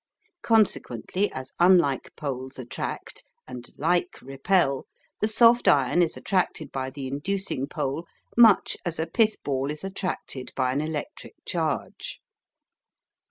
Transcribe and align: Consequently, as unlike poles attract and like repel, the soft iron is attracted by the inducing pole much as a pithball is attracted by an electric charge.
Consequently, 0.41 1.31
as 1.31 1.51
unlike 1.59 2.09
poles 2.15 2.57
attract 2.57 3.23
and 3.47 3.69
like 3.77 4.19
repel, 4.19 4.87
the 5.19 5.27
soft 5.27 5.67
iron 5.67 6.01
is 6.01 6.17
attracted 6.17 6.71
by 6.71 6.89
the 6.89 7.05
inducing 7.05 7.67
pole 7.67 8.07
much 8.35 8.75
as 8.83 8.97
a 8.97 9.05
pithball 9.05 9.69
is 9.69 9.83
attracted 9.83 10.51
by 10.55 10.71
an 10.71 10.81
electric 10.81 11.35
charge. 11.45 12.19